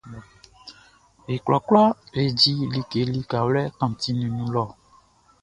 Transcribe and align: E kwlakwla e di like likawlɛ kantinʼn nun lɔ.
E 1.33 1.35
kwlakwla 1.45 1.83
e 2.21 2.23
di 2.39 2.53
like 2.73 3.01
likawlɛ 3.13 3.63
kantinʼn 3.77 4.31
nun 4.35 4.49
lɔ. 4.55 4.65